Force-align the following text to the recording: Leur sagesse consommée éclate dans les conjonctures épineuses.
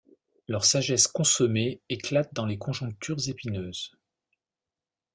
Leur 0.47 0.65
sagesse 0.65 1.05
consommée 1.07 1.79
éclate 1.89 2.33
dans 2.33 2.47
les 2.47 2.57
conjonctures 2.57 3.29
épineuses. 3.29 3.91